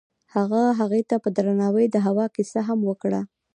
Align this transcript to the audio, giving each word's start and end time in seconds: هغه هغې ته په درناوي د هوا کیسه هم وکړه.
هغه 0.35 0.61
هغې 0.79 1.01
ته 1.09 1.15
په 1.23 1.29
درناوي 1.37 1.85
د 1.91 1.95
هوا 2.05 2.25
کیسه 2.35 2.59
هم 2.67 2.79
وکړه. 2.89 3.21